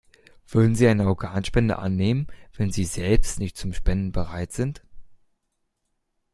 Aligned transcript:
Würden 0.47 0.73
Sie 0.73 0.87
eine 0.87 1.05
Organspende 1.05 1.77
annehmen, 1.77 2.25
wenn 2.55 2.71
Sie 2.71 2.85
selbst 2.85 3.37
nicht 3.37 3.55
zum 3.55 3.71
Spenden 3.71 4.11
bereit 4.11 4.51
sind? 4.51 4.81